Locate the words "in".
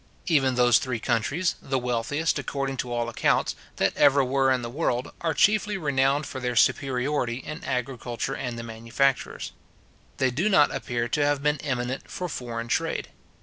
4.51-4.63, 7.37-7.63